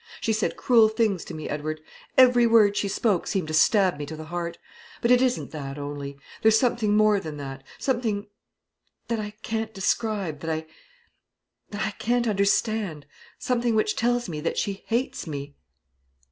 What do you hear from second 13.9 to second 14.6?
tells me that